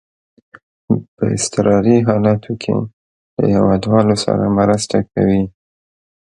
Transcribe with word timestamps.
په 1.15 1.23
اضطراري 1.35 1.97
حالاتو 2.07 2.51
کې 2.61 2.75
له 3.37 3.43
هیوادوالو 3.55 4.15
سره 4.25 4.55
مرسته 4.59 4.97
کوي. 5.11 5.43